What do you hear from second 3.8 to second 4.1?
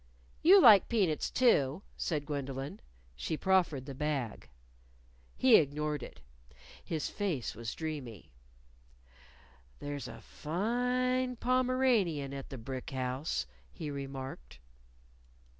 the